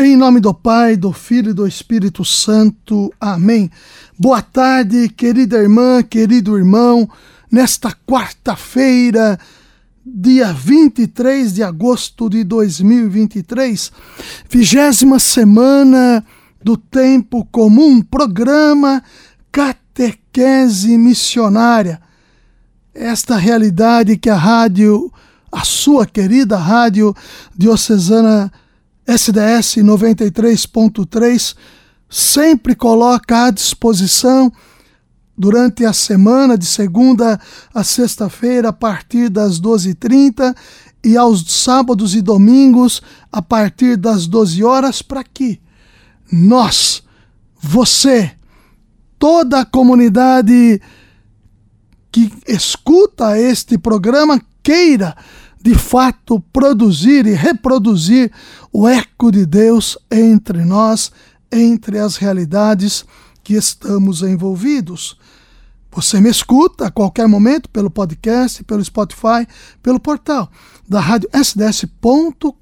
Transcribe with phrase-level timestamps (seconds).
[0.00, 3.12] Em nome do Pai, do Filho e do Espírito Santo.
[3.20, 3.68] Amém.
[4.16, 7.10] Boa tarde, querida irmã, querido irmão.
[7.50, 9.36] Nesta quarta-feira,
[10.06, 13.90] dia 23 de agosto de 2023,
[14.48, 16.24] vigésima semana
[16.62, 19.02] do tempo comum, programa
[19.50, 22.00] Catequese Missionária.
[22.94, 25.12] Esta realidade que a rádio,
[25.50, 27.12] a sua querida rádio
[27.56, 28.52] diocesana
[29.08, 31.56] SDS 93.3
[32.10, 34.52] sempre coloca à disposição
[35.36, 37.40] durante a semana, de segunda
[37.72, 40.54] a sexta-feira, a partir das 12h30
[41.02, 43.00] e aos sábados e domingos,
[43.32, 45.58] a partir das 12 horas, para que
[46.30, 47.02] nós,
[47.58, 48.32] você,
[49.18, 50.82] toda a comunidade
[52.12, 55.16] que escuta este programa queira
[55.62, 58.30] de fato produzir e reproduzir
[58.72, 61.10] o eco de Deus entre nós,
[61.50, 63.04] entre as realidades
[63.42, 65.18] que estamos envolvidos.
[65.90, 69.46] Você me escuta a qualquer momento pelo podcast, pelo Spotify,
[69.82, 70.50] pelo portal
[70.88, 72.52] da rádio sds.com.br.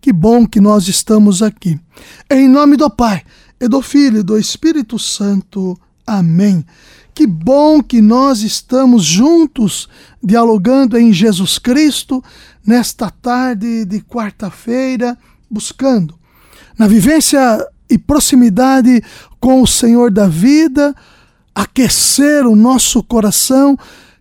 [0.00, 1.78] Que bom que nós estamos aqui.
[2.30, 3.22] Em nome do Pai,
[3.60, 5.78] e do Filho e do Espírito Santo.
[6.06, 6.64] Amém.
[7.16, 9.88] Que bom que nós estamos juntos
[10.22, 12.22] dialogando em Jesus Cristo
[12.62, 15.16] nesta tarde de quarta-feira,
[15.50, 16.18] buscando
[16.78, 17.40] na vivência
[17.88, 19.02] e proximidade
[19.40, 20.94] com o Senhor da vida,
[21.54, 23.78] aquecer o nosso coração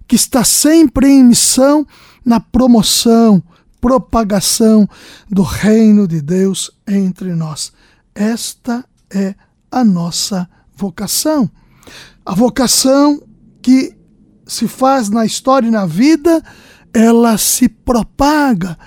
[0.08, 1.86] que está sempre em missão
[2.24, 3.44] na promoção,
[3.82, 4.88] propagação
[5.30, 7.74] do reino de Deus entre nós.
[8.16, 9.36] Esta é
[9.70, 11.52] a nossa vocação.
[12.26, 13.22] A vocação
[13.62, 13.95] que
[14.48, 16.44] se faz na história e na vida,
[16.94, 18.78] ela se propaga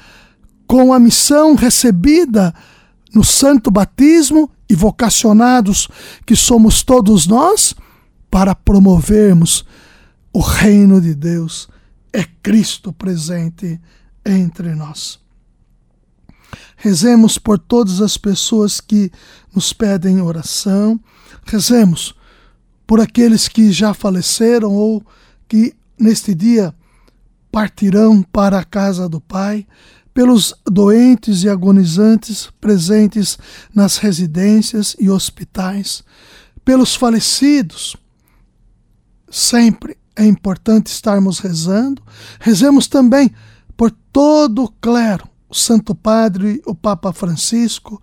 [0.67, 2.55] com a missão recebida
[3.15, 5.89] no santo batismo e vocacionados
[6.27, 7.75] que somos todos nós
[8.31, 9.65] para promovermos
[10.33, 11.69] o reino de Deus.
[12.13, 13.81] É Cristo presente
[14.25, 15.19] entre nós.
[16.77, 19.11] Rezemos por todas as pessoas que
[19.55, 21.01] nos pedem oração.
[21.45, 22.15] Rezemos
[22.89, 25.05] por aqueles que já faleceram ou
[25.47, 26.75] que neste dia
[27.53, 29.67] partirão para a casa do Pai,
[30.15, 33.37] pelos doentes e agonizantes presentes
[33.75, 36.03] nas residências e hospitais,
[36.65, 37.95] pelos falecidos.
[39.31, 42.03] Sempre é importante estarmos rezando.
[42.41, 43.31] Rezemos também
[43.77, 48.03] por todo o clero, o Santo Padre, o Papa Francisco,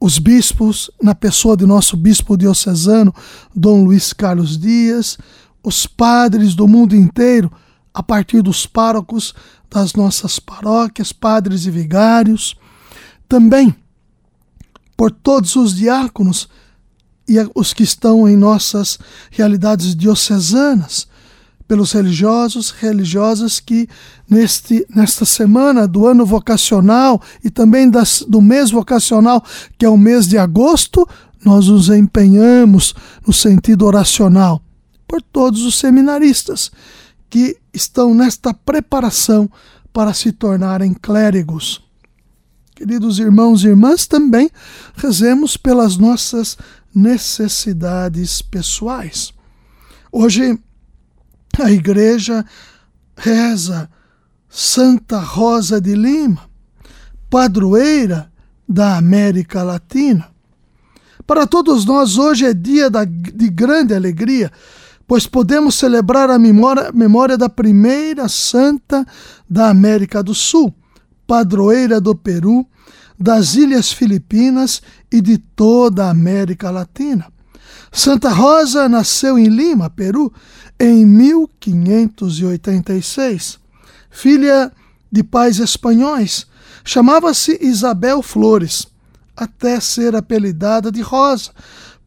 [0.00, 3.12] os bispos, na pessoa de nosso bispo diocesano,
[3.54, 5.18] Dom Luiz Carlos Dias,
[5.62, 7.50] os padres do mundo inteiro,
[7.92, 9.34] a partir dos párocos
[9.68, 12.56] das nossas paróquias, padres e vigários,
[13.28, 13.74] também
[14.96, 16.48] por todos os diáconos
[17.28, 18.98] e os que estão em nossas
[19.30, 21.07] realidades diocesanas,
[21.68, 23.86] pelos religiosos, religiosas que
[24.28, 29.44] neste, nesta semana do ano vocacional e também das, do mês vocacional,
[29.78, 31.06] que é o mês de agosto,
[31.44, 32.94] nós nos empenhamos
[33.26, 34.62] no sentido oracional
[35.06, 36.70] por todos os seminaristas
[37.28, 39.48] que estão nesta preparação
[39.92, 41.82] para se tornarem clérigos.
[42.74, 44.50] Queridos irmãos e irmãs, também
[44.96, 46.56] rezemos pelas nossas
[46.94, 49.32] necessidades pessoais.
[50.10, 50.58] Hoje
[51.58, 52.44] a igreja
[53.16, 53.90] reza
[54.48, 56.48] Santa Rosa de Lima,
[57.28, 58.30] padroeira
[58.68, 60.28] da América Latina.
[61.26, 64.50] Para todos nós, hoje é dia da, de grande alegria,
[65.06, 69.06] pois podemos celebrar a memória, memória da primeira santa
[69.48, 70.74] da América do Sul,
[71.26, 72.66] padroeira do Peru,
[73.18, 74.80] das Ilhas Filipinas
[75.12, 77.26] e de toda a América Latina.
[77.92, 80.32] Santa Rosa nasceu em Lima, Peru,
[80.78, 83.58] em 1586.
[84.10, 84.72] Filha
[85.10, 86.46] de pais espanhóis,
[86.84, 88.86] chamava-se Isabel Flores,
[89.36, 91.50] até ser apelidada de Rosa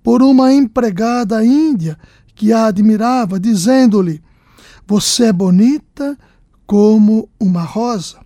[0.03, 1.97] por uma empregada índia
[2.35, 4.21] que a admirava, dizendo-lhe:
[4.87, 6.17] Você é bonita
[6.65, 8.19] como uma rosa.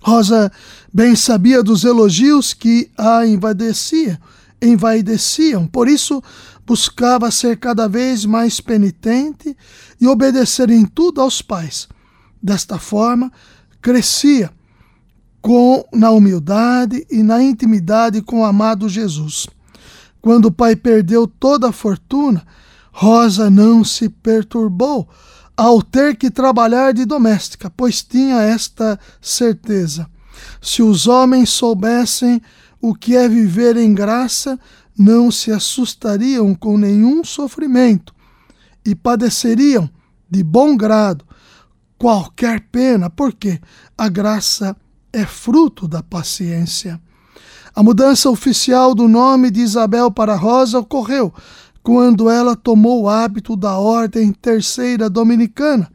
[0.00, 0.52] Rosa
[0.92, 4.16] bem sabia dos elogios que a envaideciam,
[4.60, 6.22] envaideciam, por isso
[6.66, 9.56] buscava ser cada vez mais penitente
[10.00, 11.88] e obedecer em tudo aos pais.
[12.42, 13.32] Desta forma,
[13.80, 14.50] crescia
[15.40, 19.46] com na humildade e na intimidade com o amado Jesus.
[20.20, 22.44] Quando o pai perdeu toda a fortuna,
[22.92, 25.08] Rosa não se perturbou
[25.56, 30.08] ao ter que trabalhar de doméstica, pois tinha esta certeza:
[30.60, 32.42] Se os homens soubessem
[32.80, 34.58] o que é viver em graça,
[34.96, 38.14] não se assustariam com nenhum sofrimento
[38.84, 39.88] e padeceriam
[40.30, 41.24] de bom grado
[41.98, 43.60] qualquer pena, porque
[43.96, 44.76] a graça
[45.12, 47.00] é fruto da paciência.
[47.74, 51.32] A mudança oficial do nome de Isabel para Rosa ocorreu
[51.82, 55.90] quando ela tomou o hábito da Ordem Terceira Dominicana,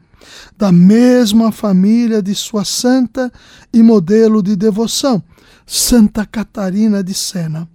[0.56, 3.30] da mesma família de sua santa
[3.72, 5.22] e modelo de devoção,
[5.66, 7.68] Santa Catarina de Sena.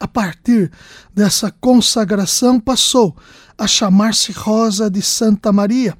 [0.00, 0.70] A partir
[1.14, 3.16] dessa consagração, passou
[3.56, 5.96] a chamar-se Rosa de Santa Maria,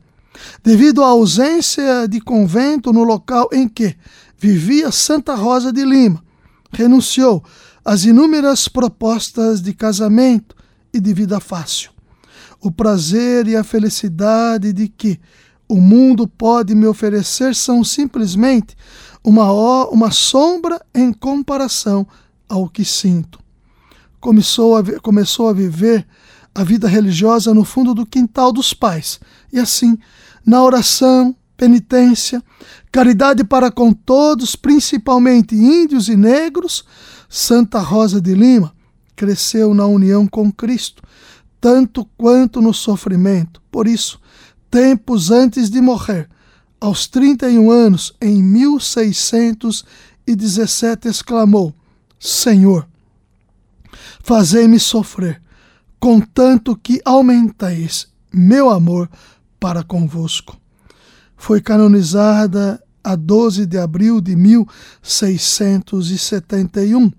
[0.62, 3.96] devido à ausência de convento no local em que
[4.36, 6.22] vivia Santa Rosa de Lima.
[6.72, 7.44] Renunciou
[7.84, 10.56] às inúmeras propostas de casamento
[10.92, 11.90] e de vida fácil.
[12.60, 15.20] O prazer e a felicidade de que
[15.68, 18.76] o mundo pode me oferecer são simplesmente
[19.24, 19.50] uma,
[19.88, 22.06] uma sombra em comparação
[22.46, 23.38] ao que sinto.
[24.20, 26.06] Começou a, começou a viver
[26.54, 29.18] a vida religiosa no fundo do quintal dos pais.
[29.52, 29.98] E assim,
[30.44, 32.42] na oração, penitência,
[32.92, 36.84] caridade para com todos, principalmente índios e negros,
[37.28, 38.72] Santa Rosa de Lima
[39.16, 41.02] cresceu na união com Cristo,
[41.60, 43.62] tanto quanto no sofrimento.
[43.70, 44.20] Por isso,
[44.70, 46.28] tempos antes de morrer,
[46.84, 51.74] aos 31 anos, em 1617, exclamou:
[52.20, 52.86] Senhor,
[54.22, 55.40] fazei-me sofrer
[55.98, 59.08] contanto que aumenteis meu amor
[59.58, 60.60] para convosco.
[61.34, 67.10] Foi canonizada a 12 de abril de 1671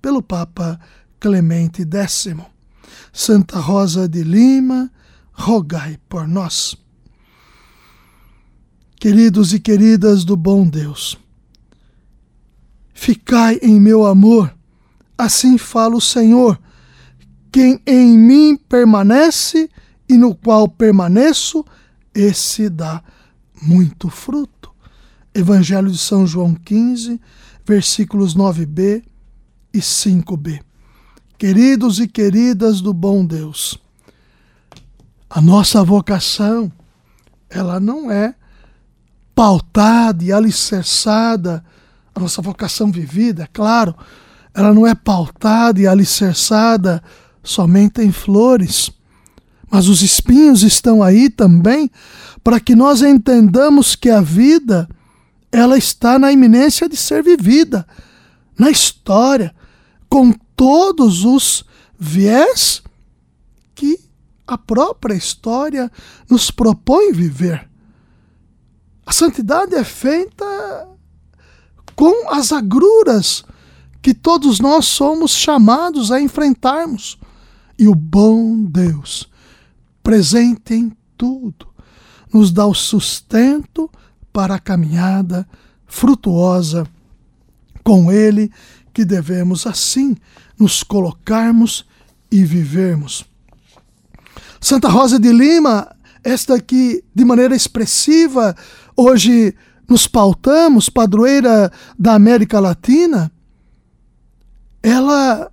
[0.00, 0.80] pelo Papa
[1.18, 2.34] Clemente X.
[3.12, 4.90] Santa Rosa de Lima,
[5.32, 6.74] rogai por nós.
[9.00, 11.18] Queridos e queridas do bom Deus,
[12.94, 14.54] ficai em meu amor,
[15.18, 16.56] assim fala o Senhor
[17.52, 19.68] quem em mim permanece
[20.08, 21.64] e no qual permaneço,
[22.14, 23.02] esse dá
[23.60, 24.70] muito fruto.
[25.34, 27.20] Evangelho de São João 15,
[27.64, 29.02] versículos 9b
[29.72, 30.60] e 5b.
[31.38, 33.78] Queridos e queridas do bom Deus,
[35.28, 36.70] a nossa vocação,
[37.48, 38.34] ela não é
[39.40, 41.64] pautada e alicerçada,
[42.14, 43.96] a nossa vocação vivida, é claro,
[44.52, 47.02] ela não é pautada e alicerçada
[47.42, 48.90] somente em flores.
[49.70, 51.90] Mas os espinhos estão aí também
[52.44, 54.86] para que nós entendamos que a vida
[55.50, 57.86] ela está na iminência de ser vivida,
[58.58, 59.54] na história,
[60.06, 61.64] com todos os
[61.98, 62.82] viés
[63.74, 63.98] que
[64.46, 65.90] a própria história
[66.28, 67.69] nos propõe viver.
[69.10, 70.88] A santidade é feita
[71.96, 73.44] com as agruras
[74.00, 77.18] que todos nós somos chamados a enfrentarmos
[77.76, 79.28] e o bom Deus,
[80.00, 81.66] presente em tudo,
[82.32, 83.90] nos dá o sustento
[84.32, 85.44] para a caminhada
[85.88, 86.86] frutuosa
[87.82, 88.48] com Ele,
[88.94, 90.16] que devemos assim
[90.56, 91.84] nos colocarmos
[92.30, 93.24] e vivermos.
[94.60, 98.54] Santa Rosa de Lima, esta que de maneira expressiva
[98.96, 99.54] hoje
[99.88, 103.32] nos pautamos, padroeira da América Latina,
[104.82, 105.50] ela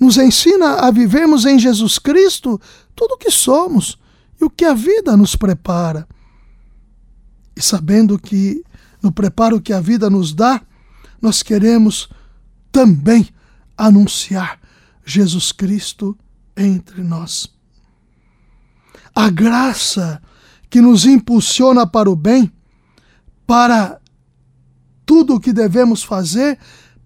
[0.00, 2.60] nos ensina a vivermos em Jesus Cristo
[2.94, 3.98] tudo o que somos
[4.40, 6.06] e o que a vida nos prepara.
[7.56, 8.62] E sabendo que
[9.02, 10.62] no preparo que a vida nos dá,
[11.20, 12.08] nós queremos
[12.72, 13.28] também
[13.76, 14.60] anunciar
[15.04, 16.16] Jesus Cristo
[16.56, 17.59] entre nós.
[19.14, 20.20] A graça
[20.68, 22.50] que nos impulsiona para o bem,
[23.46, 24.00] para
[25.04, 26.58] tudo o que devemos fazer,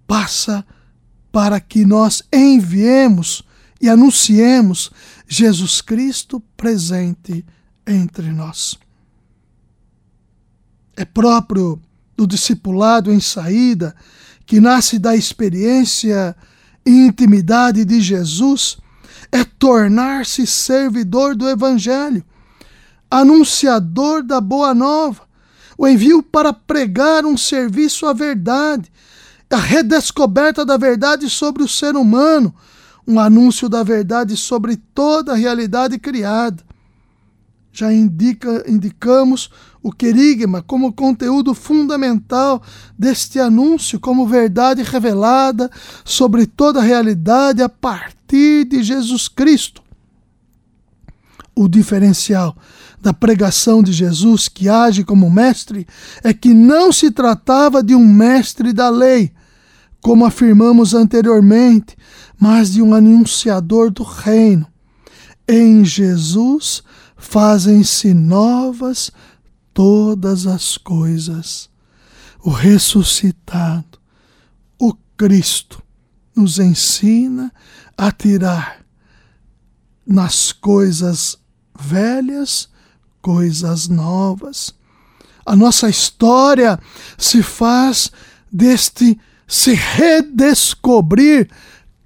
[0.06, 0.64] passa
[1.32, 3.42] para que nós enviemos
[3.80, 4.90] e anunciemos
[5.26, 7.44] Jesus Cristo presente
[7.87, 8.78] entre nós.
[10.96, 11.80] É próprio
[12.16, 13.94] do discipulado em saída,
[14.46, 16.37] que nasce da experiência
[16.87, 18.78] e intimidade de Jesus,
[19.30, 22.24] é tornar-se servidor do Evangelho,
[23.10, 25.22] anunciador da Boa Nova,
[25.76, 28.90] o envio para pregar um serviço à verdade,
[29.50, 32.54] a redescoberta da verdade sobre o ser humano,
[33.06, 36.62] um anúncio da verdade sobre toda a realidade criada.
[37.76, 39.50] Já indica, indicamos
[39.82, 42.62] o querigma como conteúdo fundamental
[42.96, 45.68] deste anúncio, como verdade revelada
[46.04, 49.82] sobre toda a realidade a partir de Jesus Cristo.
[51.52, 52.56] O diferencial
[53.00, 55.84] da pregação de Jesus, que age como mestre,
[56.22, 59.32] é que não se tratava de um mestre da lei,
[60.00, 61.96] como afirmamos anteriormente,
[62.38, 64.64] mas de um anunciador do reino.
[65.48, 66.84] Em Jesus
[67.16, 69.11] fazem-se novas
[69.73, 71.68] todas as coisas.
[72.42, 73.99] O ressuscitado,
[74.78, 75.83] o Cristo,
[76.37, 77.52] nos ensina
[77.97, 78.85] a tirar
[80.06, 81.38] nas coisas
[81.78, 82.68] velhas
[83.25, 84.75] coisas novas.
[85.47, 86.78] A nossa história
[87.16, 88.12] se faz
[88.52, 89.18] deste
[89.49, 91.50] se redescobrir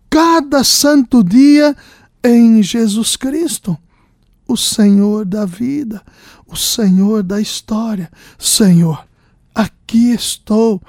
[0.08, 1.76] cada santo dia
[2.22, 3.76] em Jesus Cristo,
[4.48, 6.02] o Senhor da vida,
[6.46, 8.10] o Senhor da história.
[8.38, 9.06] Senhor,
[9.54, 10.82] aqui estou,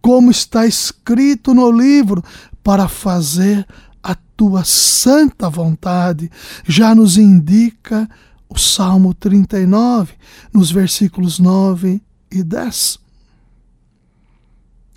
[0.00, 2.24] como está escrito no livro,
[2.64, 3.66] para fazer
[4.02, 6.30] a tua santa vontade.
[6.66, 8.08] Já nos indica
[8.48, 10.14] o Salmo 39,
[10.52, 12.00] nos versículos 9
[12.30, 12.98] e 10.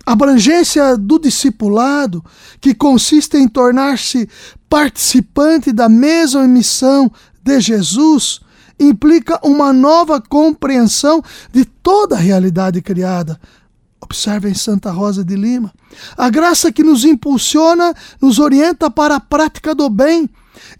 [0.06, 2.24] A abrangência do discipulado,
[2.60, 4.28] que consiste em tornar-se
[4.68, 7.10] participante da mesma missão
[7.46, 8.40] de Jesus,
[8.78, 11.22] implica uma nova compreensão
[11.52, 13.40] de toda a realidade criada.
[14.00, 15.72] Observem Santa Rosa de Lima.
[16.18, 20.28] A graça que nos impulsiona nos orienta para a prática do bem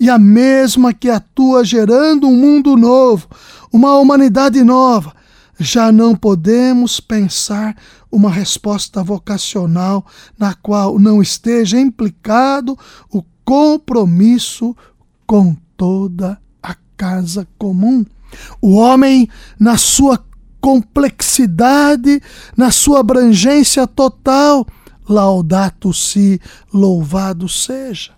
[0.00, 3.28] e a mesma que atua gerando um mundo novo,
[3.72, 5.14] uma humanidade nova.
[5.58, 7.76] Já não podemos pensar
[8.10, 10.04] uma resposta vocacional
[10.36, 12.76] na qual não esteja implicado
[13.10, 14.76] o compromisso
[15.26, 16.38] com toda
[16.96, 18.04] casa comum.
[18.60, 20.24] O homem, na sua
[20.60, 22.20] complexidade,
[22.56, 24.66] na sua abrangência total,
[25.08, 26.40] laudato si,
[26.72, 28.16] louvado seja.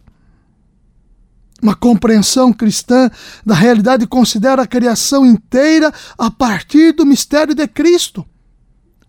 [1.61, 3.11] Uma compreensão cristã
[3.45, 8.25] da realidade considera a criação inteira a partir do mistério de Cristo.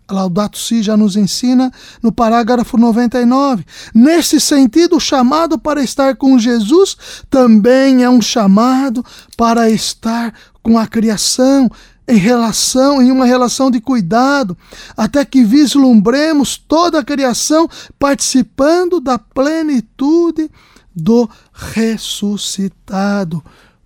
[0.10, 3.66] Laudato Si já nos ensina no parágrafo 99.
[3.94, 6.98] Nesse sentido, o chamado para estar com Jesus
[7.30, 9.06] também é um chamado
[9.38, 11.70] para estar com a criação
[12.08, 14.58] em relação em uma relação de cuidado,
[14.98, 20.50] até que vislumbremos toda a criação participando da plenitude
[20.96, 23.44] do ressuscitado.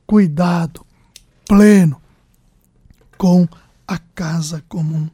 [0.07, 0.85] Cuidado
[1.47, 2.01] pleno
[3.17, 3.47] com
[3.87, 5.09] a casa comum.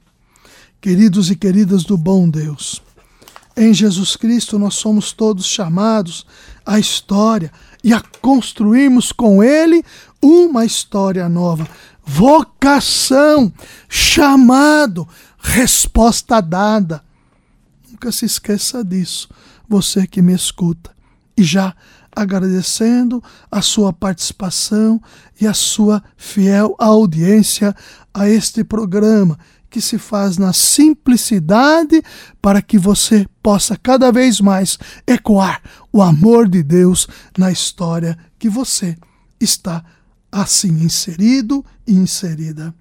[0.81, 2.81] Queridos e queridas do bom Deus,
[3.57, 6.25] em Jesus Cristo nós somos todos chamados
[6.65, 7.51] à história
[7.83, 9.83] e a construirmos com Ele
[10.21, 11.67] uma história nova.
[12.05, 13.51] Vocação,
[13.89, 15.05] chamado,
[15.37, 17.03] resposta dada.
[17.91, 19.27] Nunca se esqueça disso,
[19.67, 20.91] você que me escuta
[21.35, 21.75] e já
[22.15, 23.21] agradecendo
[23.51, 25.01] a sua participação
[25.41, 27.75] e a sua fiel audiência
[28.13, 29.37] a este programa
[29.69, 32.01] que se faz na simplicidade
[32.41, 35.61] para que você possa cada vez mais ecoar
[35.91, 37.07] o amor de Deus
[37.37, 38.97] na história que você
[39.39, 39.83] está
[40.31, 42.73] assim inserido e inserida.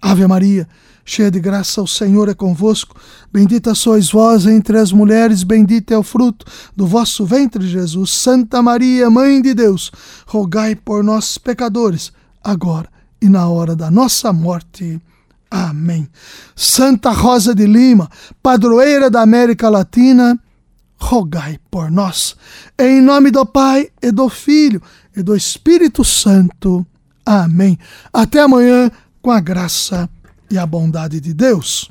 [0.00, 0.68] Ave Maria,
[1.04, 2.96] cheia de graça, o Senhor é convosco.
[3.32, 6.46] Bendita sois vós entre as mulheres, bendito é o fruto
[6.76, 8.12] do vosso ventre, Jesus.
[8.12, 9.90] Santa Maria, Mãe de Deus,
[10.26, 12.12] rogai por nós, pecadores,
[12.42, 12.88] agora
[13.20, 15.00] e na hora da nossa morte.
[15.50, 16.08] Amém.
[16.54, 18.10] Santa Rosa de Lima,
[18.42, 20.38] padroeira da América Latina,
[20.98, 22.36] rogai por nós.
[22.78, 24.82] Em nome do Pai e do Filho
[25.16, 26.86] e do Espírito Santo.
[27.24, 27.78] Amém.
[28.12, 28.90] Até amanhã,
[29.22, 30.08] com a graça
[30.50, 31.90] e a bondade de Deus.